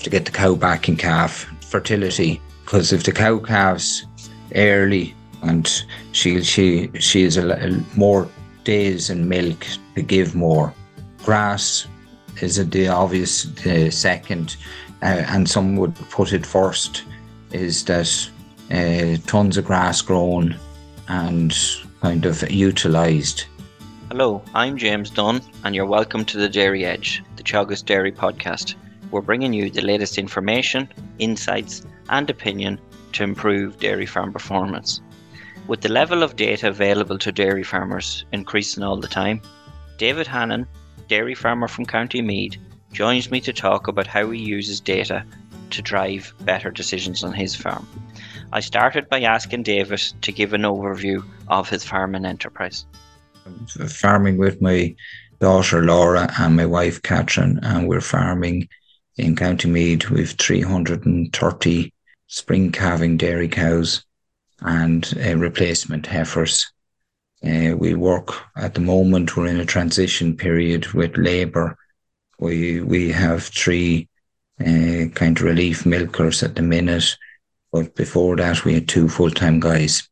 [0.00, 4.06] have to get the cow back in calf fertility because if the cow calves
[4.56, 8.26] early and she she she is a, more
[8.64, 10.72] days in milk to give more.
[11.22, 11.86] Grass
[12.40, 13.46] is a, the obvious
[13.90, 14.56] second,
[15.02, 17.04] uh, and some would put it first.
[17.52, 18.30] Is that
[18.70, 20.56] uh, tons of grass grown
[21.08, 21.54] and
[22.00, 23.46] kind of utilised.
[24.10, 28.76] Hello, I'm James Dunne, and you're welcome to the Dairy Edge, the Teagasc Dairy podcast.
[29.10, 32.80] We're bringing you the latest information, insights, and opinion
[33.12, 35.00] to improve dairy farm performance.
[35.66, 39.42] With the level of data available to dairy farmers increasing all the time,
[39.98, 40.66] David Hannon,
[41.08, 42.56] dairy farmer from County Meath,
[42.92, 45.24] joins me to talk about how he uses data
[45.70, 47.86] to drive better decisions on his farm.
[48.52, 52.86] I started by asking David to give an overview of his farming enterprise.
[53.88, 54.94] Farming with my
[55.40, 58.68] daughter Laura and my wife Catherine, and we're farming
[59.20, 61.92] in County Meath with 330
[62.26, 64.04] spring calving dairy cows
[64.60, 66.70] and uh, replacement heifers.
[67.44, 69.36] Uh, we work at the moment.
[69.36, 71.76] We're in a transition period with labour.
[72.38, 74.08] We we have three
[74.60, 77.16] uh, kind of relief milkers at the minute,
[77.72, 80.09] but before that we had two full time guys.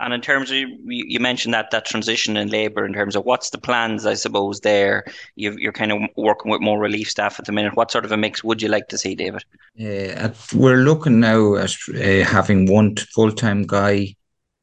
[0.00, 3.50] And in terms of you mentioned that that transition in labour, in terms of what's
[3.50, 5.04] the plans, I suppose there
[5.34, 7.74] you are kind of working with more relief staff at the minute.
[7.74, 9.44] What sort of a mix would you like to see, David?
[9.80, 14.14] Uh, we're looking now at uh, having one full time guy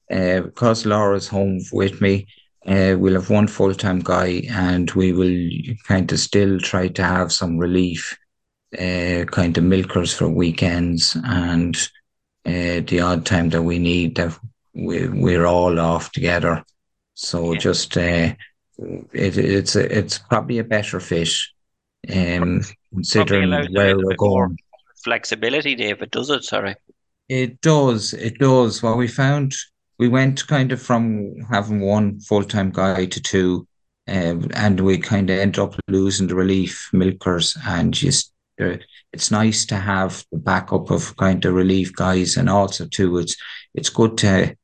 [0.09, 2.27] uh, because Laura's home with me.
[2.65, 7.03] Uh, we'll have one full time guy, and we will kind of still try to
[7.03, 8.17] have some relief,
[8.79, 11.75] uh, kind of milkers for weekends and
[12.45, 14.37] uh, the odd time that we need that
[14.75, 16.63] we we're all off together.
[17.13, 17.59] So yeah.
[17.59, 18.33] just uh,
[19.13, 21.29] it, it's a, it's probably a better fit,
[22.13, 22.61] um,
[22.93, 24.57] considering where we're going.
[25.03, 26.43] Flexibility, David, does it?
[26.43, 26.75] Sorry.
[27.29, 28.13] It does.
[28.13, 28.83] It does.
[28.83, 29.55] What we found,
[29.97, 33.67] we went kind of from having one full time guy to two,
[34.07, 38.77] um, and we kind of end up losing the relief milkers, and just uh,
[39.13, 43.37] it's nice to have the backup of kind of relief guys, and also too, it's
[43.73, 44.55] it's good to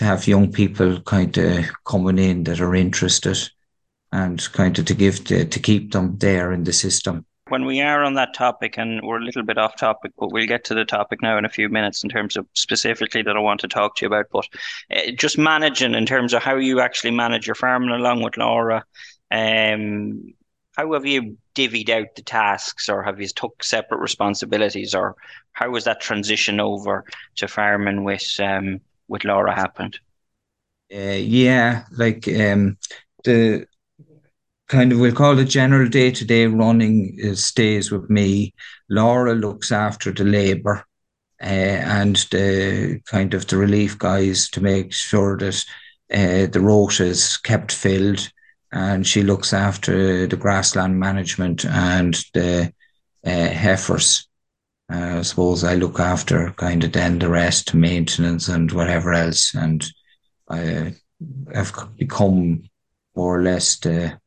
[0.00, 3.36] to have young people kind of coming in that are interested
[4.12, 7.26] and kind of to give to, to keep them there in the system.
[7.48, 10.46] When we are on that topic, and we're a little bit off topic, but we'll
[10.46, 13.40] get to the topic now in a few minutes in terms of specifically that I
[13.40, 14.24] want to talk to you about.
[14.32, 14.46] But
[14.90, 18.82] uh, just managing in terms of how you actually manage your farming along with Laura.
[19.30, 20.32] Um,
[20.78, 25.14] how have you divvied out the tasks, or have you took separate responsibilities, or
[25.52, 27.04] how was that transition over
[27.36, 29.98] to farming with um, with Laura happened?
[30.94, 32.78] Uh, yeah, like um,
[33.24, 33.66] the
[34.68, 38.54] kind of we'll call it general day to day running uh, stays with me.
[38.88, 40.84] Laura looks after the labour
[41.42, 45.64] uh, and the kind of the relief guys to make sure that
[46.12, 48.30] uh, the rota is kept filled,
[48.72, 52.72] and she looks after the grassland management and the
[53.26, 54.28] uh, heifers.
[54.90, 59.54] Uh, I suppose I look after kind of then the rest, maintenance and whatever else.
[59.54, 59.84] And
[60.48, 60.94] I
[61.54, 62.64] have become
[63.14, 64.18] more or less the,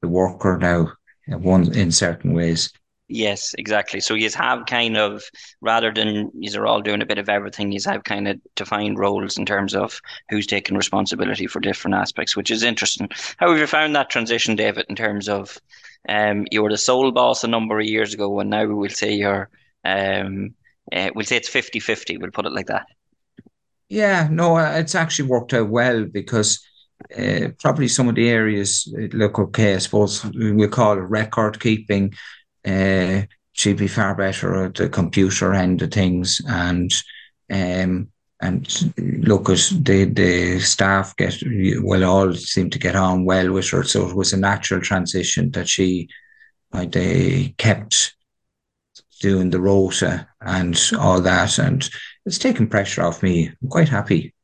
[0.00, 0.92] the worker now,
[1.26, 2.72] one in certain ways.
[3.08, 4.00] Yes, exactly.
[4.00, 5.22] So you have kind of
[5.60, 8.98] rather than you are all doing a bit of everything, you have kind of defined
[8.98, 10.00] roles in terms of
[10.30, 13.10] who's taking responsibility for different aspects, which is interesting.
[13.36, 15.58] How have you found that transition, David, in terms of
[16.08, 19.12] um, you were the sole boss a number of years ago, and now we'll say
[19.12, 19.50] you're
[19.84, 20.54] um,
[20.92, 22.86] uh, we'll say it's 50 50, we'll put it like that.
[23.88, 26.64] Yeah, no, uh, it's actually worked out well because
[27.16, 29.74] uh, probably some of the areas look okay.
[29.74, 32.14] I suppose we call it record keeping.
[32.66, 33.22] Uh,
[33.52, 36.90] she'd be far better at the computer end of things, and
[37.50, 38.08] um,
[38.40, 41.36] and look at the the staff get
[41.82, 43.82] well all seem to get on well with her.
[43.82, 46.08] So it was a natural transition that she
[46.72, 48.14] they kept
[49.22, 51.88] doing the rota and all that, and
[52.26, 53.50] it's taken pressure off me.
[53.62, 54.34] I'm quite happy.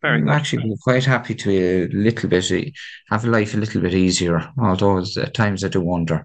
[0.00, 2.72] Very I'm actually quite happy to be a little bit
[3.10, 4.48] have life a little bit easier.
[4.56, 6.24] Although at times I do wonder.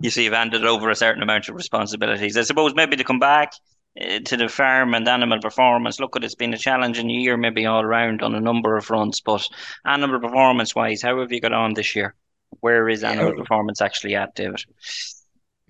[0.00, 2.36] you see, you've handed over a certain amount of responsibilities.
[2.36, 3.52] I suppose maybe to come back
[4.00, 5.98] uh, to the farm and animal performance.
[5.98, 9.20] Look, at it's been a challenging year, maybe all around on a number of fronts.
[9.20, 9.48] But
[9.84, 12.14] animal performance wise, how have you got on this year?
[12.60, 13.40] Where is animal yeah.
[13.40, 14.64] performance actually at, David?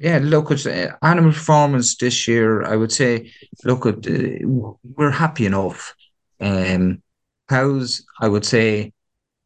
[0.00, 2.62] Yeah, look at uh, animal performance this year.
[2.62, 3.30] I would say,
[3.64, 5.94] look at uh, we're happy enough.
[6.40, 7.02] Um,
[7.50, 8.94] cows, I would say,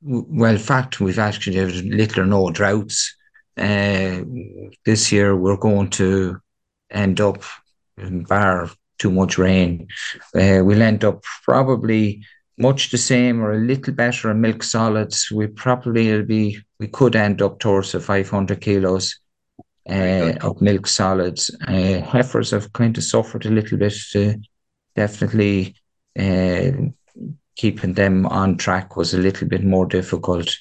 [0.01, 3.17] well, fact, we've actually had little or no droughts.
[3.57, 4.21] uh,
[4.87, 6.39] this year we're going to
[6.89, 7.43] end up,
[7.99, 9.89] bar too much rain,
[10.37, 12.25] uh, we'll end up probably
[12.59, 15.33] much the same or a little better in milk solids.
[15.33, 19.19] We probably will be we could end up towards the 500 kilos
[19.89, 21.51] uh, of milk solids.
[21.67, 23.95] Uh, heifers have kind of suffered a little bit.
[24.97, 25.75] Definitely,
[26.19, 26.71] uh,
[27.57, 30.57] keeping them on track was a little bit more difficult.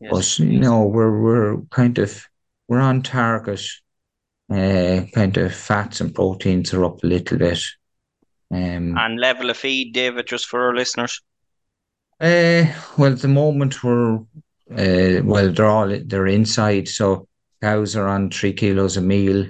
[0.00, 0.10] Yes.
[0.10, 2.24] But you know, we're we're kind of
[2.68, 3.62] we're on target.
[4.50, 7.62] Uh, kind of fats and proteins are up a little bit.
[8.52, 11.22] Um, and level of feed, David, just for our listeners.
[12.20, 12.64] Uh,
[12.98, 17.28] well, at the moment we're uh, well, they're all they're inside, so
[17.62, 19.46] cows are on three kilos a meal,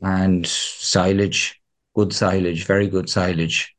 [0.00, 1.60] and silage,
[1.94, 3.74] good silage, very good silage.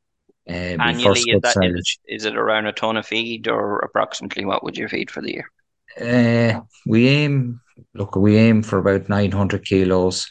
[0.49, 1.99] Uh, Annually, is, that, silage.
[2.07, 5.21] Is, is it around a ton of feed, or approximately what would you feed for
[5.21, 5.51] the year?
[5.99, 7.61] Uh, we aim
[7.93, 10.27] look, we aim for about nine hundred kilos.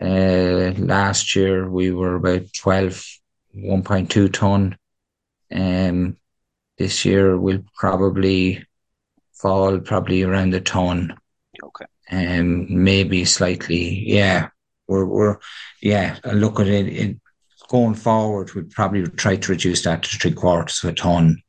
[0.00, 3.06] Uh, last year we were about 12,
[3.56, 4.76] 1.2 ton.
[5.54, 6.16] Um,
[6.76, 8.64] this year will probably
[9.32, 11.16] fall probably around a ton.
[11.62, 11.84] Okay.
[12.10, 14.48] Um, maybe slightly, yeah.
[14.88, 15.38] We're we're
[15.80, 16.18] yeah.
[16.24, 17.20] Look at it, it
[17.68, 18.52] going forward.
[18.52, 21.42] We'd probably try to reduce that to three quarters of a ton.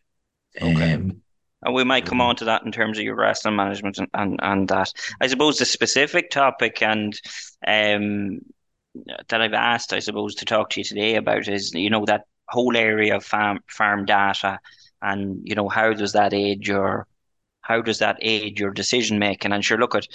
[0.61, 0.93] Okay.
[0.93, 1.21] Um,
[1.65, 4.39] and we might come on to that in terms of your wrestling management and, and,
[4.41, 4.91] and that.
[5.21, 7.19] I suppose the specific topic and
[7.65, 8.39] um,
[9.29, 12.25] that I've asked, I suppose, to talk to you today about is, you know, that
[12.49, 14.59] whole area of farm farm data
[15.01, 17.07] and you know how does that aid your
[17.61, 20.07] how does that aid your decision making and sure look at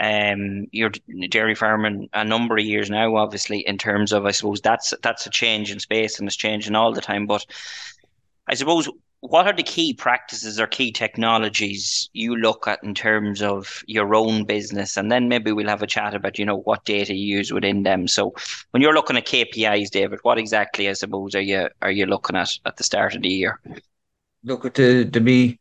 [0.00, 0.90] um your
[1.28, 5.26] dairy farming a number of years now obviously in terms of i suppose that's that's
[5.26, 7.26] a change in space and it's changing all the time.
[7.26, 7.44] But
[8.46, 8.88] i suppose
[9.20, 14.14] what are the key practices or key technologies you look at in terms of your
[14.14, 14.96] own business?
[14.96, 17.82] And then maybe we'll have a chat about you know what data you use within
[17.82, 18.08] them.
[18.08, 18.34] So
[18.70, 22.36] when you're looking at kpis david what exactly i suppose are you are you looking
[22.36, 23.60] at at the start of the year?
[24.44, 25.58] Look at the to be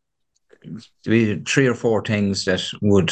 [1.04, 3.12] to be three or four things that would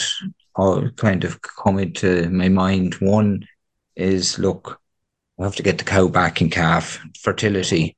[0.96, 2.96] kind of come into my mind.
[2.96, 3.48] One
[3.96, 4.80] is look,
[5.40, 7.96] I have to get the cow back in calf fertility,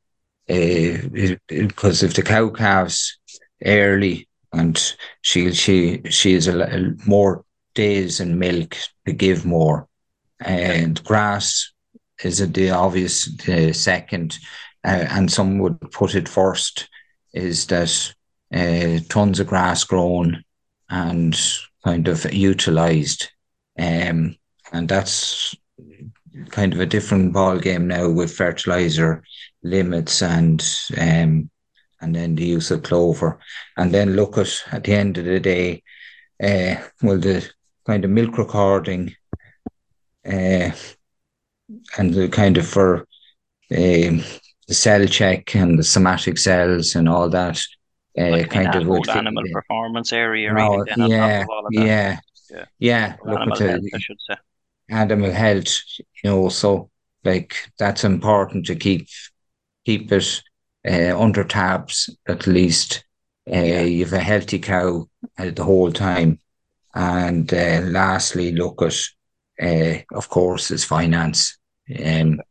[0.47, 3.17] because uh, if the cow calves
[3.65, 7.45] early and she she she is a, more
[7.75, 8.75] days in milk
[9.06, 9.88] to give more,
[10.39, 11.71] and grass
[12.23, 13.29] is a, the obvious
[13.71, 14.38] second,
[14.83, 16.89] uh, and some would put it first
[17.33, 18.13] is that
[18.53, 20.44] uh, tons of grass grown
[20.89, 21.39] and
[21.84, 23.30] kind of utilized.
[23.78, 24.36] Um,
[24.72, 25.56] and that's
[26.50, 29.24] kind of a different ball game now with fertilizer
[29.64, 30.62] limits and
[30.98, 31.50] um,
[32.02, 33.40] and then the use of clover.
[33.78, 35.84] And then look at at the end of the day,
[36.42, 37.50] uh, well the
[37.86, 39.16] kind of milk recording
[40.26, 40.72] uh,
[41.98, 43.00] and the kind of for
[43.72, 44.24] um,
[44.68, 47.60] the cell check and the somatic cells and all that.
[48.19, 50.51] Uh, like kind of would animal fit, performance area.
[50.54, 52.19] No, yeah, yeah,
[52.50, 53.16] yeah, yeah.
[53.27, 54.36] At health, I should say.
[54.89, 56.89] Animal health, you know, so
[57.24, 59.07] like that's important to keep
[59.86, 60.42] keep it
[60.89, 63.06] uh, under tabs at least.
[63.50, 63.81] Uh, yeah.
[63.81, 65.07] You have a healthy cow
[65.38, 66.40] uh, the whole time,
[66.94, 68.97] and uh, lastly, look at,
[69.61, 71.57] uh, of course, is finance.
[72.04, 72.42] Um,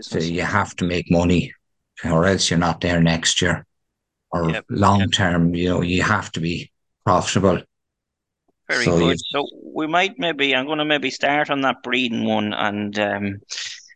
[0.00, 1.52] so you have to make money
[2.04, 3.64] or else you're not there next year.
[4.34, 4.64] Or yep.
[4.68, 6.72] long term, you know, you have to be
[7.06, 7.62] profitable.
[8.68, 9.20] Very so good.
[9.30, 13.40] So we might maybe I'm going to maybe start on that breeding one, and um,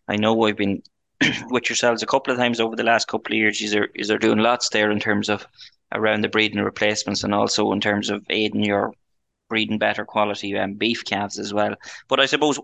[0.07, 0.83] I know I've been
[1.50, 3.61] with yourselves a couple of times over the last couple of years.
[3.61, 5.45] Is there is there doing lots there in terms of
[5.92, 8.92] around the breeding replacements, and also in terms of aiding your
[9.49, 11.75] breeding better quality um, beef calves as well.
[12.07, 12.61] But I suppose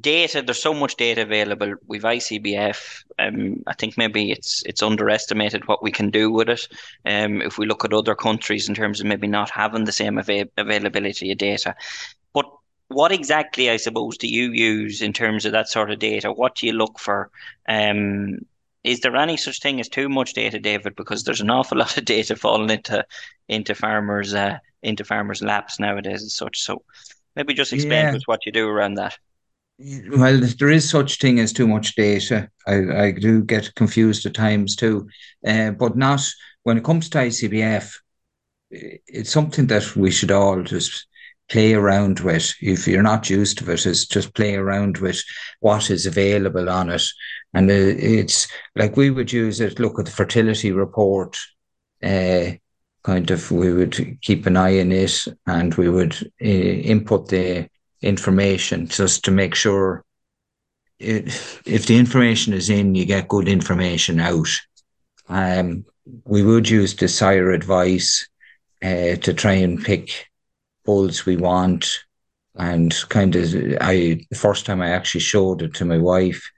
[0.00, 5.66] data there's so much data available with icbf um, i think maybe it's it's underestimated
[5.66, 6.68] what we can do with it.
[7.04, 10.18] Um, if we look at other countries in terms of maybe not having the same
[10.18, 11.74] av- availability of data.
[12.32, 12.46] But
[12.88, 16.32] what exactly i suppose do you use in terms of that sort of data?
[16.32, 17.30] What do you look for?
[17.68, 18.38] Um,
[18.84, 20.96] is there any such thing as too much data david?
[20.96, 23.04] Because there's an awful lot of data falling into
[23.48, 26.60] into farmers uh, into farmers laps nowadays and such.
[26.60, 26.82] So
[27.34, 28.20] maybe just explain yeah.
[28.26, 29.18] what you do around that
[29.78, 32.50] well, there is such thing as too much data.
[32.66, 35.08] I, I do get confused at times too,
[35.46, 36.20] uh, but not
[36.64, 37.94] when it comes to ICBF.
[38.70, 41.06] It's something that we should all just
[41.48, 42.52] play around with.
[42.60, 45.22] If you're not used to it, is just play around with
[45.60, 47.04] what is available on it,
[47.54, 49.78] and it's like we would use it.
[49.78, 51.38] Look at the fertility report.
[52.02, 52.52] Uh,
[53.04, 57.68] kind of we would keep an eye on it and we would uh, input the
[58.02, 60.04] information just to make sure
[60.98, 61.26] it,
[61.64, 64.48] if the information is in, you get good information out.
[65.28, 65.84] Um,
[66.24, 68.26] we would use the sire advice
[68.82, 70.26] uh, to try and pick
[70.84, 72.04] bulls we want.
[72.54, 76.50] And kind of, I the first time I actually showed it to my wife,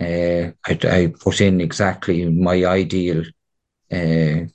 [0.00, 3.24] uh, I, I put in exactly my ideal
[3.90, 4.46] uh,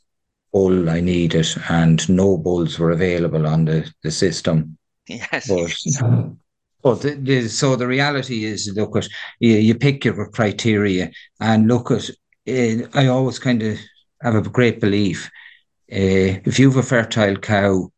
[0.53, 4.77] bull I needed, and no bulls were available on the, the system.
[5.07, 5.47] Yes.
[5.47, 6.31] But,
[6.81, 9.07] but the, the, so the reality is, look at
[9.39, 12.09] you, you pick your criteria and look at.
[12.47, 13.77] Uh, I always kind of
[14.21, 15.29] have a great belief.
[15.91, 17.91] Uh, if you have a fertile cow,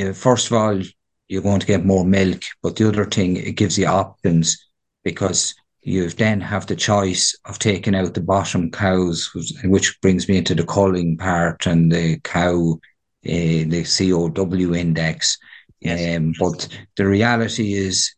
[0.00, 0.80] uh, first of all,
[1.28, 2.42] you're going to get more milk.
[2.62, 4.56] But the other thing, it gives you options
[5.04, 9.30] because you then have the choice of taking out the bottom cows,
[9.64, 12.78] which brings me into the culling part and the cow,
[13.26, 15.38] uh, the COW index.
[15.80, 16.16] Yes.
[16.16, 18.14] Um, but the reality is,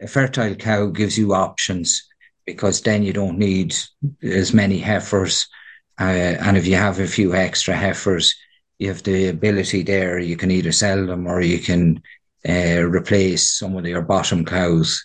[0.00, 2.06] a fertile cow gives you options
[2.46, 3.74] because then you don't need
[4.22, 5.48] as many heifers.
[6.00, 8.34] Uh, and if you have a few extra heifers,
[8.78, 10.18] you have the ability there.
[10.18, 12.00] You can either sell them or you can
[12.48, 15.04] uh, replace some of your bottom cows.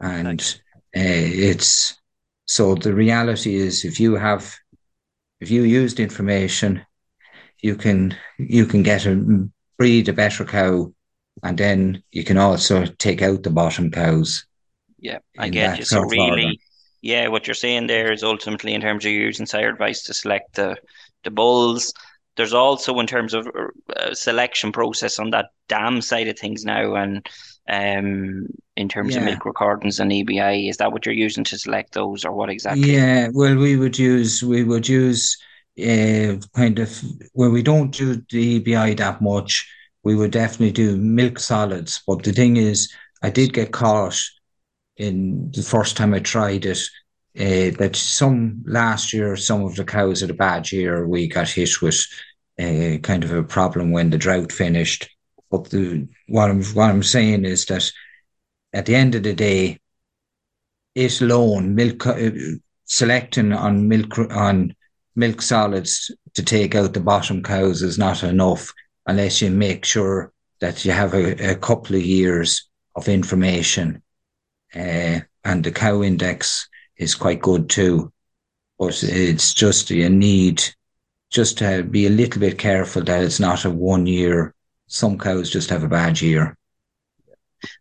[0.00, 0.40] And
[0.96, 2.00] uh, it's
[2.46, 4.56] so the reality is if you have,
[5.40, 6.84] if you use the information,
[7.62, 10.92] you can you can get a breed a better cow
[11.42, 14.44] and then you can also take out the bottom cows.
[14.98, 15.84] Yeah, I get you.
[15.84, 16.56] So really, order.
[17.00, 20.56] yeah, what you're saying there is ultimately in terms of using sire advice to select
[20.56, 20.76] the
[21.24, 21.92] the bulls.
[22.36, 23.48] There's also in terms of
[23.96, 27.26] uh, selection process on that dam side of things now, and
[27.68, 29.20] um, in terms yeah.
[29.20, 32.50] of milk recordings and EBI, is that what you're using to select those, or what
[32.50, 32.94] exactly?
[32.94, 35.36] Yeah, well, we would use we would use
[35.78, 39.68] uh, kind of where we don't do the EBI that much
[40.02, 42.02] we would definitely do milk solids.
[42.06, 42.92] But the thing is,
[43.22, 44.18] I did get caught
[44.96, 46.80] in the first time I tried it.
[47.38, 51.06] Uh, that some last year, some of the cows had a bad year.
[51.06, 52.04] We got hit with
[52.58, 55.08] uh, kind of a problem when the drought finished.
[55.50, 57.90] But the, what I'm what I'm saying is that
[58.72, 59.78] at the end of the day,
[60.94, 62.30] it alone milk uh,
[62.84, 64.74] selecting on milk on
[65.14, 68.72] milk solids to take out the bottom cows is not enough
[69.06, 74.02] unless you make sure that you have a, a couple of years of information.
[74.74, 78.12] Uh, and the cow index is quite good too.
[78.78, 80.62] But it's just you need
[81.30, 84.54] just to be a little bit careful that it's not a one year.
[84.86, 86.56] Some cows just have a bad year.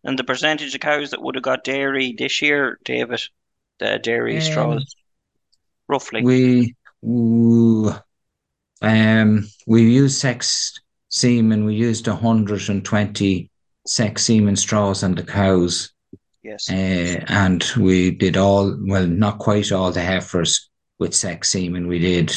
[0.04, 3.22] And the percentage of cows that would have got dairy this year, David,
[3.80, 4.96] the dairy um, straws,
[5.88, 6.22] roughly.
[6.22, 6.76] We,
[8.82, 13.52] um, we use sex semen, we used 120
[13.86, 15.92] sex semen straws on the cows.
[16.44, 16.70] Yes.
[16.70, 21.88] Uh, and we did all, well, not quite all the heifers with sex semen.
[21.88, 22.34] We did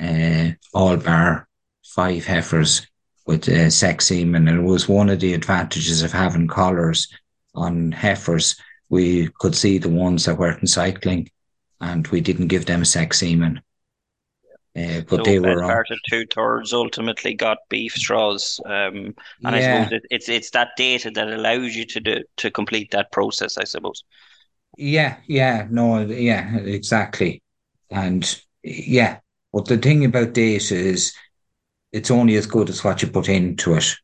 [0.00, 1.48] uh, all bar
[1.84, 2.86] five heifers
[3.26, 4.48] with uh, sex semen.
[4.48, 7.08] And it was one of the advantages of having collars
[7.54, 8.56] on heifers.
[8.88, 11.30] We could see the ones that weren't cycling
[11.80, 13.60] and we didn't give them sex semen.
[14.74, 19.16] Uh, but so they were part of two thirds ultimately got beef straws, um, and
[19.44, 19.50] yeah.
[19.52, 23.12] I suppose it, it's it's that data that allows you to do to complete that
[23.12, 23.58] process.
[23.58, 24.02] I suppose.
[24.78, 27.42] Yeah, yeah, no, yeah, exactly,
[27.90, 29.18] and yeah,
[29.52, 31.12] but the thing about data is,
[31.92, 33.94] it's only as good as what you put into it.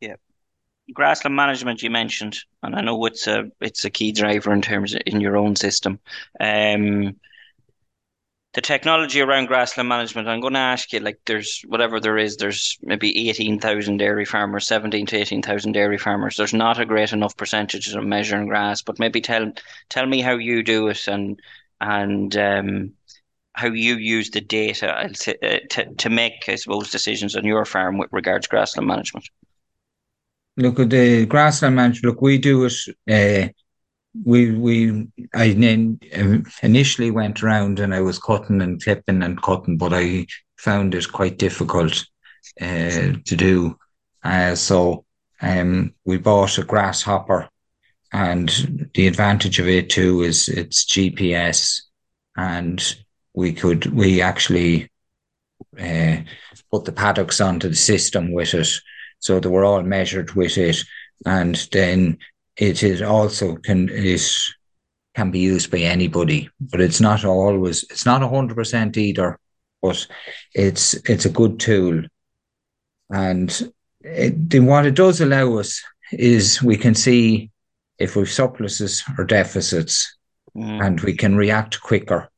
[0.00, 0.14] Yeah,
[0.94, 4.94] grassland management you mentioned, and I know it's a it's a key driver in terms
[4.94, 5.98] of in your own system.
[6.38, 7.16] Um,
[8.62, 12.36] the technology around grassland management, I'm going to ask you, like, there's whatever there is,
[12.36, 16.36] there's maybe 18,000 dairy farmers, 17 to 18,000 dairy farmers.
[16.36, 19.52] There's not a great enough percentage of measuring grass, but maybe tell
[19.88, 21.40] tell me how you do it and
[21.80, 22.92] and um,
[23.54, 27.98] how you use the data uh, to, to make, I suppose, decisions on your farm
[27.98, 29.28] with regards to grassland management.
[30.56, 32.14] Look at the grassland management.
[32.14, 32.74] Look, we do it.
[33.10, 33.48] Uh,
[34.24, 35.44] we we I
[36.62, 40.26] initially went around and I was cutting and clipping and cutting, but I
[40.58, 42.04] found it quite difficult
[42.60, 43.78] uh, to do.
[44.22, 45.04] Uh, so
[45.40, 47.48] um, we bought a grasshopper,
[48.12, 51.80] and the advantage of it too is it's GPS,
[52.36, 52.96] and
[53.34, 54.90] we could we actually
[55.80, 56.16] uh,
[56.70, 58.68] put the paddocks onto the system with it,
[59.18, 60.76] so they were all measured with it,
[61.24, 62.18] and then
[62.62, 64.54] it is also can is
[65.16, 69.38] can be used by anybody, but it's not always it's not hundred percent either.
[69.82, 70.06] but
[70.54, 72.04] it's it's a good tool.
[73.10, 77.50] And it, then what it does allow us is we can see
[77.98, 80.16] if we've surpluses or deficits,
[80.56, 80.86] mm.
[80.86, 82.30] and we can react quicker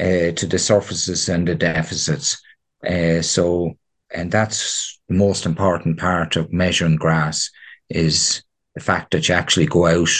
[0.00, 2.42] uh, to the surfaces and the deficits.
[2.84, 3.76] Uh, so,
[4.12, 7.50] and that's the most important part of measuring grass
[7.88, 8.42] is
[8.78, 10.10] the fact that you actually go out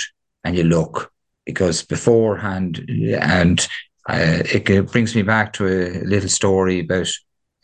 [0.45, 1.13] and you look.
[1.47, 2.85] Because beforehand
[3.21, 3.67] and
[4.09, 7.09] uh, it brings me back to a little story about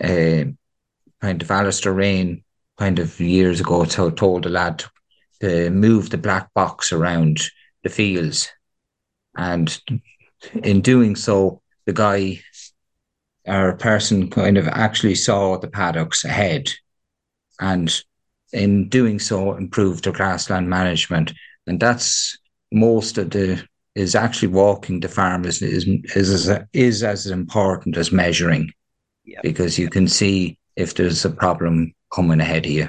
[0.03, 0.45] uh,
[1.21, 2.43] kind of Alistair Rain
[2.79, 4.85] kind of years ago to, told a lad
[5.41, 7.41] to move the black box around
[7.83, 8.51] the fields.
[9.37, 9.79] And
[10.63, 12.41] in doing so the guy
[13.47, 16.71] or person kind of actually saw the paddocks ahead.
[17.61, 18.03] And
[18.54, 21.32] in doing so improve their grassland management.
[21.66, 22.38] And that's
[22.73, 23.62] most of the
[23.94, 28.73] is actually walking the farm is is is, is as important as measuring.
[29.42, 32.88] Because you can see if there's a problem coming ahead of you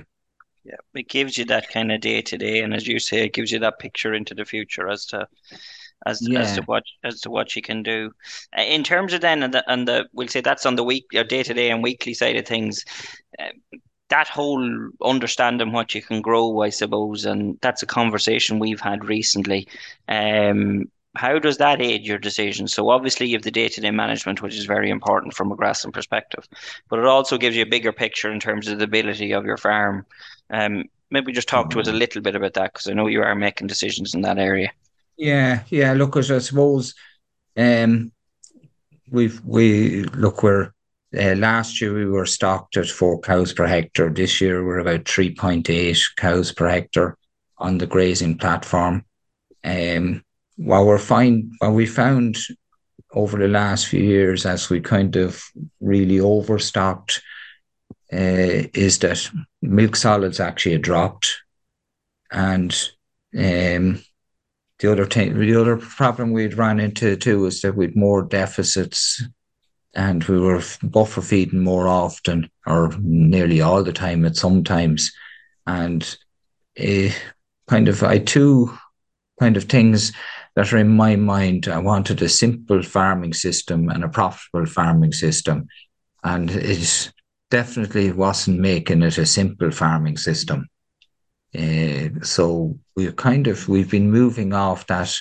[0.65, 2.62] yeah it gives you that kind of day to day.
[2.62, 5.27] And as you say it gives you that picture into the future as to
[6.05, 6.41] as yeah.
[6.41, 8.12] as to what as to what you can do.
[8.57, 11.05] Uh, in terms of then and the, and the we'll say that's on the week
[11.15, 12.84] or day to day and weekly side of things
[13.39, 13.77] uh,
[14.10, 19.06] that whole understanding what you can grow, I suppose, and that's a conversation we've had
[19.06, 19.68] recently.
[20.08, 22.68] Um, how does that aid your decision?
[22.68, 26.48] So obviously you have the day-to-day management, which is very important from a grassland perspective,
[26.90, 29.58] but it also gives you a bigger picture in terms of the ability of your
[29.58, 30.06] farm.
[30.50, 32.00] Um, maybe just talk to us a mm-hmm.
[32.00, 34.72] little bit about that because I know you are making decisions in that area.
[35.18, 35.94] Yeah, yeah.
[35.94, 36.94] Look, I suppose
[37.56, 38.12] um,
[39.10, 40.74] we've we look we're
[41.17, 44.10] uh, last year we were stocked at four cows per hectare.
[44.10, 47.17] This year we're about three point eight cows per hectare
[47.57, 49.05] on the grazing platform.
[49.63, 50.24] Um,
[50.57, 52.38] what we're find what we found
[53.13, 55.41] over the last few years as we kind of
[55.79, 57.22] really overstocked
[58.13, 59.29] uh, is that
[59.62, 61.41] milk solids actually dropped
[62.32, 62.89] and
[63.38, 64.01] um,
[64.80, 69.23] the other thing the other problem we'd run into too is that we'd more deficits
[69.95, 75.12] and we were buffer feeding more often or nearly all the time at sometimes
[75.65, 76.17] and
[76.79, 77.10] uh,
[77.67, 78.77] kind of I two
[79.39, 80.12] kind of things
[80.55, 81.67] that are in my mind.
[81.67, 85.67] I wanted a simple farming system and a profitable farming system.
[86.23, 87.12] And it
[87.51, 90.67] definitely wasn't making it a simple farming system.
[91.58, 95.13] Uh, so we've kind of we've been moving off that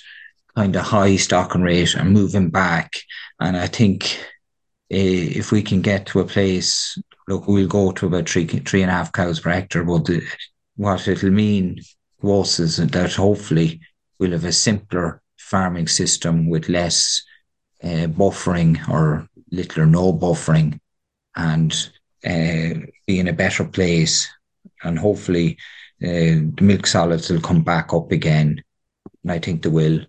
[0.56, 2.92] kind of high stocking rate and moving back.
[3.40, 4.18] And I think
[4.90, 8.90] if we can get to a place, look, we'll go to about three three and
[8.90, 9.85] a half cows per hectare.
[9.85, 10.23] But the,
[10.77, 11.81] what it'll mean
[12.20, 13.81] to us is that hopefully
[14.18, 17.23] we'll have a simpler farming system with less
[17.83, 20.79] uh, buffering or little or no buffering
[21.37, 21.90] and
[22.25, 24.29] uh, be in a better place.
[24.83, 25.59] And hopefully
[26.03, 28.62] uh, the milk solids will come back up again.
[29.23, 30.01] And I think they will.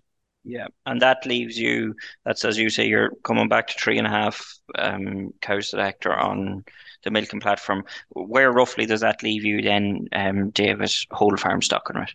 [0.48, 1.96] Yeah, and that leaves you.
[2.24, 4.46] That's as you say, you're coming back to three and a half
[4.78, 6.64] um, cows per hectare on
[7.02, 7.82] the milking platform.
[8.10, 12.14] Where roughly does that leave you then, um, David, whole farm stocking rate?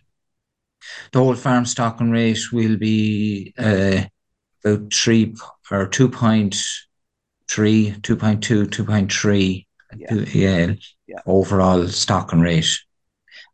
[1.12, 4.04] The whole farm stocking rate will be uh,
[4.64, 5.34] about three
[5.70, 6.54] or 2.3,
[7.48, 10.14] 2.2, 2.3 yeah.
[10.14, 10.72] yeah,
[11.06, 11.18] yeah.
[11.26, 12.80] overall stocking rate.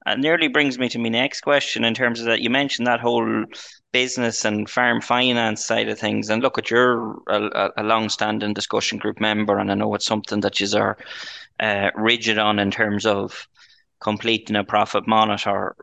[0.06, 3.00] And nearly brings me to my next question in terms of that you mentioned that
[3.00, 3.44] whole
[3.92, 6.28] business and farm finance side of things.
[6.30, 10.40] And look, at you're a, a long-standing discussion group member, and I know it's something
[10.40, 10.98] that you are
[11.60, 13.48] uh, rigid on in terms of
[14.00, 15.74] completing a profit monitor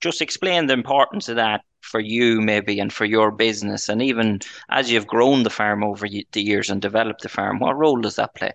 [0.00, 4.40] just explain the importance of that for you maybe and for your business and even
[4.68, 8.16] as you've grown the farm over the years and developed the farm what role does
[8.16, 8.52] that play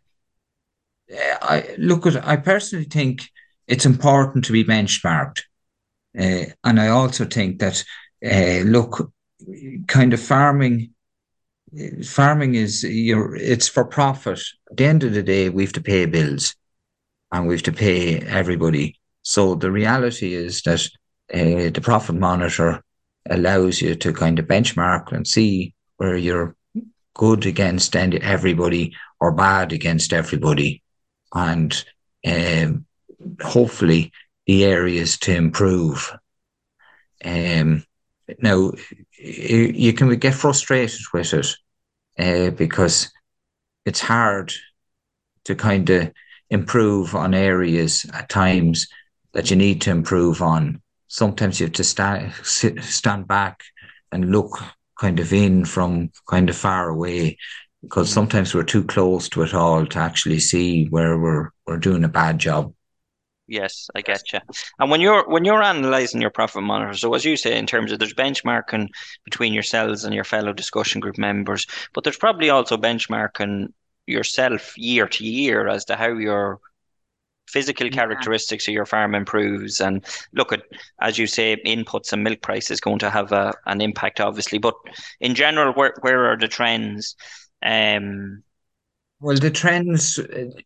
[1.42, 3.30] i look at i personally think
[3.68, 5.42] it's important to be benchmarked
[6.20, 7.84] uh, and i also think that
[8.26, 9.12] uh, look
[9.88, 10.92] kind of farming
[12.06, 14.40] farming is you it's for profit.
[14.70, 16.56] At the end of the day we have to pay bills
[17.32, 19.00] and we have to pay everybody.
[19.24, 20.82] So the reality is that
[21.34, 22.84] uh, the profit monitor
[23.30, 26.56] allows you to kind of benchmark and see where you're
[27.14, 30.82] good against everybody or bad against everybody,
[31.34, 31.86] and
[32.26, 32.86] um,
[33.42, 34.12] hopefully
[34.48, 36.12] the areas to improve.
[37.24, 37.84] Um,
[38.40, 38.72] now,
[39.18, 41.56] you can get frustrated with it
[42.20, 43.12] uh, because
[43.86, 44.54] it's hard
[45.46, 46.12] to kind of
[46.50, 48.88] improve on areas at times
[49.34, 53.62] that you need to improve on sometimes you have to stand stand back
[54.14, 54.58] and look
[54.98, 57.38] kind of in from kind of far away
[57.82, 62.06] because sometimes we're too close to it all to actually see where we're we're doing
[62.06, 62.74] a bad job.
[63.52, 64.40] Yes, I get you.
[64.80, 67.92] And when you're when you're analysing your profit monitor, so as you say, in terms
[67.92, 68.88] of there's benchmarking
[69.26, 73.74] between yourselves and your fellow discussion group members, but there's probably also benchmarking
[74.08, 76.62] yourself year to year as to how your
[77.50, 77.92] physical yeah.
[77.92, 79.82] characteristics of your farm improves.
[79.82, 80.62] And look at,
[81.02, 84.60] as you say, inputs and milk price is going to have a, an impact, obviously.
[84.60, 84.76] But
[85.20, 87.18] in general, where where are the trends?
[87.62, 88.44] Um,
[89.22, 90.20] well, the trends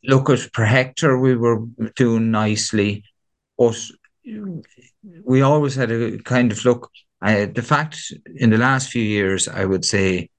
[0.03, 1.65] look at per hectare, we were
[1.95, 3.03] doing nicely,
[3.57, 3.77] but
[5.23, 6.89] we always had a kind of look.
[7.21, 10.29] Uh, the fact in the last few years, I would say,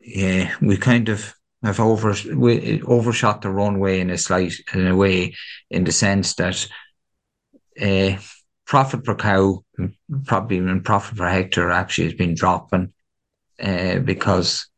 [0.00, 4.96] yeah, we kind of have over we overshot the runway in a slight in a
[4.96, 5.34] way,
[5.68, 6.68] in the sense that
[7.80, 8.18] uh,
[8.66, 9.64] profit per cow,
[10.24, 12.92] probably even profit per hectare, actually has been dropping
[13.60, 14.68] uh, because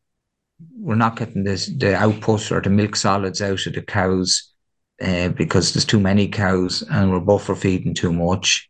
[0.84, 4.52] we're not getting this the output or the milk solids out of the cows
[5.00, 8.68] uh, because there's too many cows and we're buffer feeding too much.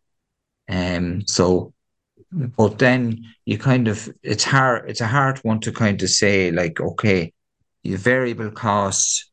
[0.69, 1.75] Um, so,
[2.31, 4.89] but then you kind of it's hard.
[4.89, 7.33] It's a hard one to kind of say like, okay,
[7.83, 9.29] your variable costs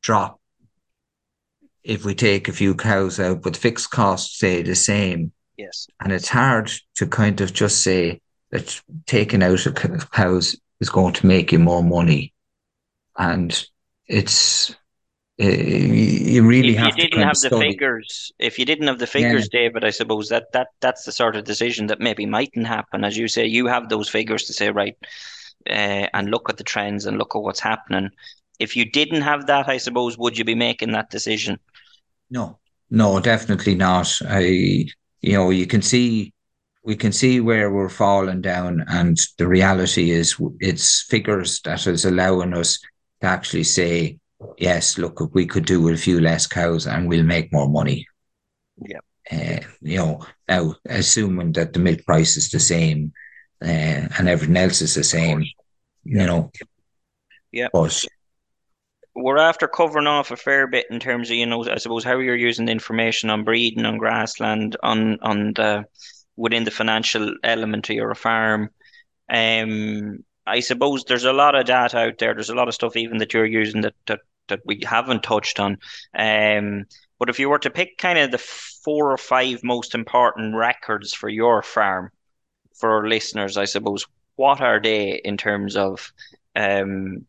[0.00, 0.40] drop
[1.82, 5.32] if we take a few cows out, but fixed costs stay the same.
[5.56, 8.20] Yes, and it's hard to kind of just say
[8.52, 12.32] that taking out a cows is going to make you more money.
[13.16, 13.66] And
[14.06, 14.74] it's,
[15.40, 17.70] uh, you really if have you didn't have the study.
[17.70, 19.60] figures if you didn't have the figures yeah.
[19.60, 23.16] david i suppose that that that's the sort of decision that maybe mightn't happen as
[23.16, 24.98] you say you have those figures to say right
[25.70, 28.10] uh, and look at the trends and look at what's happening
[28.58, 31.58] if you didn't have that i suppose would you be making that decision
[32.28, 32.58] no
[32.90, 34.40] no definitely not i
[35.22, 36.34] you know you can see
[36.82, 42.04] we can see where we're falling down, and the reality is it's figures that is
[42.04, 42.78] allowing us
[43.20, 44.18] to actually say,
[44.58, 48.06] yes, look, we could do with a few less cows and we'll make more money.
[48.78, 49.00] Yeah.
[49.30, 53.12] Uh, you know, now assuming that the milk price is the same
[53.62, 55.44] uh, and everything else is the same,
[56.04, 56.50] you know.
[57.52, 57.68] Yeah.
[57.72, 58.04] But
[59.14, 62.18] we're after covering off a fair bit in terms of, you know, I suppose how
[62.18, 65.84] you're using the information on breeding on grassland, on on the
[66.40, 68.70] within the financial element of your farm.
[69.28, 72.32] Um, I suppose there's a lot of data out there.
[72.34, 75.60] There's a lot of stuff even that you're using that that, that we haven't touched
[75.60, 75.76] on.
[76.18, 76.86] Um,
[77.18, 81.12] but if you were to pick kind of the four or five most important records
[81.12, 82.10] for your farm,
[82.74, 86.10] for our listeners, I suppose, what are they in terms of
[86.56, 87.26] um,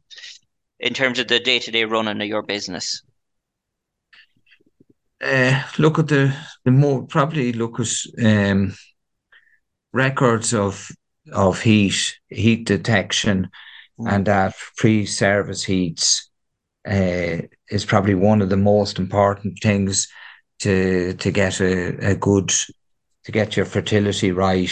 [0.80, 3.04] in terms of the day to day running of your business?
[5.22, 7.56] Uh, look at the the more probably at
[8.26, 8.74] um,
[9.94, 10.90] records of
[11.32, 13.50] of heat, heat detection,
[14.00, 14.12] mm.
[14.12, 16.30] and that pre-service heats
[16.88, 17.38] uh,
[17.70, 20.08] is probably one of the most important things
[20.60, 22.52] to to get a, a good
[23.24, 24.72] to get your fertility right,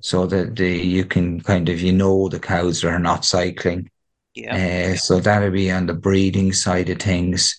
[0.00, 3.90] so that the you can kind of you know the cows are not cycling.
[4.34, 4.92] Yeah.
[4.92, 7.58] Uh, so that'll be on the breeding side of things.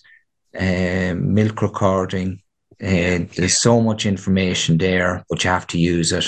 [0.58, 2.40] Uh, milk recording.
[2.82, 6.26] Uh, there's so much information there, but you have to use it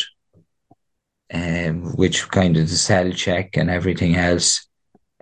[1.33, 4.67] um, which kind of the cell check and everything else.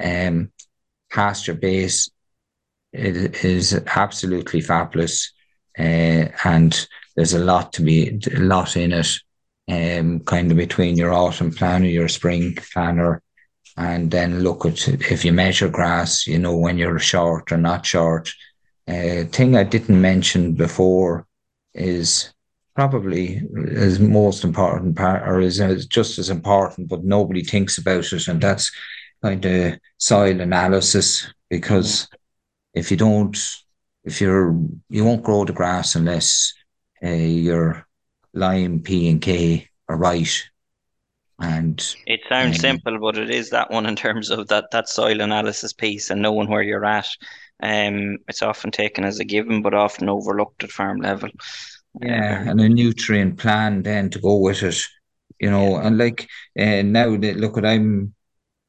[0.02, 0.50] Um,
[1.12, 2.08] PastureBase
[2.92, 5.32] it is absolutely fabulous,
[5.78, 6.86] uh, and
[7.16, 9.08] there's a lot to be a lot in it.
[9.70, 13.22] Um, kind of between your autumn planner, your spring planner,
[13.76, 17.86] and then look at if you measure grass, you know when you're short or not
[17.86, 18.30] short.
[18.86, 21.26] Uh, thing I didn't mention before
[21.72, 22.31] is
[22.74, 28.12] probably is most important part or is, is just as important, but nobody thinks about
[28.12, 28.28] it.
[28.28, 28.70] And that's
[29.22, 32.08] kind of soil analysis because
[32.74, 33.38] if you don't,
[34.04, 34.58] if you're,
[34.88, 36.54] you won't grow the grass unless
[37.04, 37.86] uh, your
[38.32, 40.42] lime, P and K are right.
[41.38, 44.88] And it sounds um, simple, but it is that one in terms of that, that
[44.88, 47.08] soil analysis piece and knowing where you're at.
[47.62, 51.30] Um, it's often taken as a given, but often overlooked at farm level.
[52.00, 54.78] Yeah, and a nutrient plan then to go with it,
[55.38, 56.28] you know, and like
[56.58, 58.14] uh, now look at I'm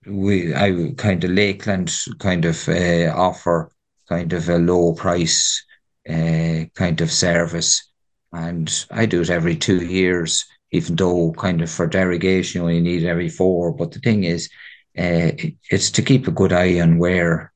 [0.05, 3.71] we I kind of Lakeland kind of uh, offer
[4.09, 5.63] kind of a low price
[6.09, 7.89] uh, kind of service,
[8.33, 12.81] and I do it every two years, even though kind of for derogation you only
[12.81, 13.71] need every four.
[13.73, 14.49] But the thing is,
[14.97, 15.31] uh,
[15.71, 17.53] it's to keep a good eye on where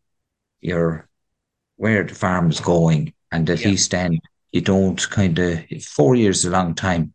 [0.62, 1.10] your
[1.76, 3.68] where the farm is going, and at yeah.
[3.70, 4.20] least then
[4.52, 7.14] you don't kind of four years is a long time.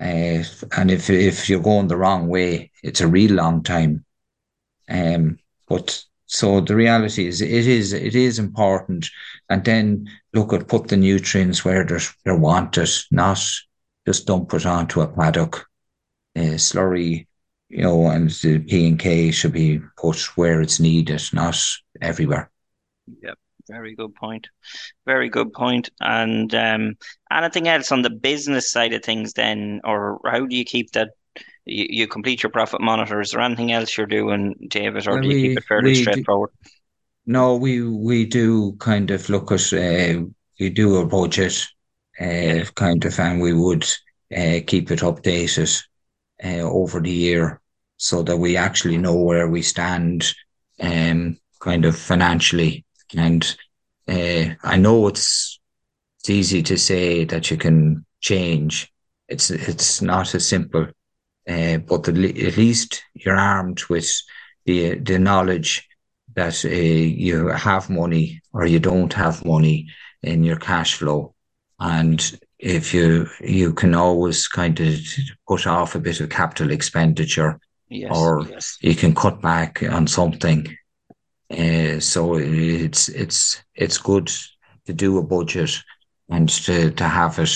[0.00, 0.44] Uh,
[0.76, 4.04] and if if you're going the wrong way, it's a real long time.
[4.88, 9.10] Um, But so the reality is, it is it is important,
[9.48, 13.40] and then look at put the nutrients where they're, they're wanted, not
[14.06, 15.66] just dump it onto a paddock.
[16.36, 17.26] Uh, slurry,
[17.68, 21.56] you know, and the P and K should be put where it's needed, not
[22.00, 22.50] everywhere.
[23.22, 23.38] Yep.
[23.68, 24.48] Very good point.
[25.04, 25.90] Very good point.
[26.00, 26.96] And um,
[27.30, 31.10] anything else on the business side of things, then, or how do you keep that?
[31.64, 33.20] You, you complete your profit monitor.
[33.20, 36.50] Is there anything else you're doing, David, or do you we, keep it fairly straightforward?
[36.62, 36.70] Do,
[37.26, 40.22] no, we we do kind of look at uh,
[40.60, 41.66] we do a budget,
[42.20, 43.84] uh, kind of, and we would
[44.34, 45.84] uh, keep it updated
[46.42, 47.60] uh, over the year
[47.96, 50.32] so that we actually know where we stand,
[50.80, 53.56] um, kind of financially and
[54.08, 55.60] uh, I know it's
[56.20, 58.92] it's easy to say that you can change.
[59.28, 60.86] It's it's not as simple,
[61.48, 64.08] uh, but the, at least you're armed with
[64.64, 65.88] the the knowledge
[66.34, 69.88] that uh, you have money or you don't have money
[70.22, 71.34] in your cash flow,
[71.80, 74.94] and if you you can always kind of
[75.46, 78.78] put off a bit of capital expenditure, yes, or yes.
[78.80, 80.76] you can cut back on something
[81.50, 84.30] uh, so it's it's it's good
[84.86, 85.70] to do a budget
[86.28, 87.54] and to to have it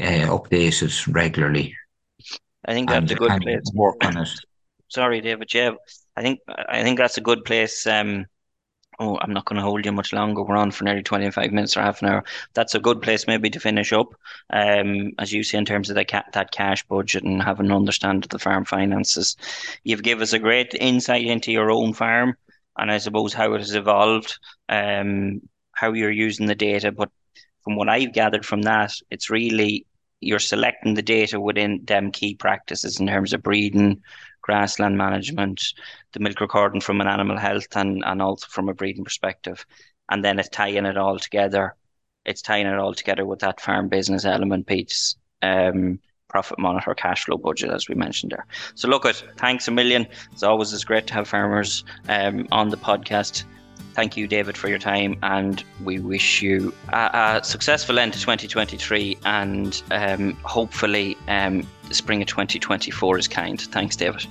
[0.00, 1.74] uh, updated regularly.
[2.64, 3.62] I think that's a good place.
[3.74, 4.28] Work on it.
[4.88, 5.52] Sorry, David.
[5.52, 5.72] Yeah,
[6.16, 7.86] I think I think that's a good place.
[7.86, 8.26] Um,
[9.00, 10.42] oh, I'm not going to hold you much longer.
[10.42, 12.24] We're on for nearly 25 minutes or half an hour.
[12.54, 14.14] That's a good place maybe to finish up.
[14.50, 17.72] Um, as you say, in terms of the ca- that cash budget and having an
[17.72, 19.36] understanding of the farm finances,
[19.84, 22.36] you've given us a great insight into your own farm
[22.78, 24.38] and I suppose how it has evolved,
[24.68, 25.40] um,
[25.72, 26.92] how you're using the data.
[26.92, 27.10] But
[27.64, 29.86] from what I've gathered from that, it's really
[30.20, 34.02] you're selecting the data within them key practices in terms of breeding,
[34.42, 35.62] grassland management,
[36.12, 39.64] the milk recording from an animal health and, and also from a breeding perspective.
[40.10, 41.74] And then it's tying it all together.
[42.24, 45.16] It's tying it all together with that farm business element piece.
[45.42, 48.46] Um, profit monitor cash flow budget, as we mentioned there.
[48.74, 50.06] So, look, at thanks a million.
[50.32, 53.44] It's always it's great to have farmers um, on the podcast.
[53.94, 58.20] Thank you, David, for your time, and we wish you a, a successful end to
[58.20, 63.60] 2023 and um, hopefully um, spring of 2024 is kind.
[63.60, 64.24] Thanks, David.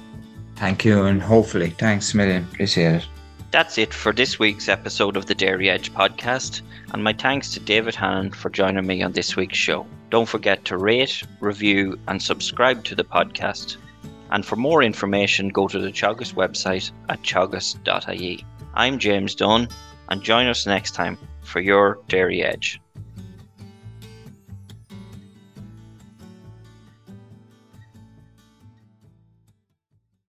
[0.56, 2.44] Thank you, and hopefully, thanks a million.
[2.52, 3.08] Appreciate it.
[3.50, 6.62] That's it for this week's episode of the Dairy Edge podcast,
[6.94, 9.88] and my thanks to David Hannon for joining me on this week's show.
[10.10, 13.78] Don't forget to rate, review, and subscribe to the podcast.
[14.32, 18.46] And for more information, go to the Teagasc website at teagasc.ie.
[18.74, 19.70] I'm James Dunne,
[20.10, 22.82] and join us next time for your Dairy Edge.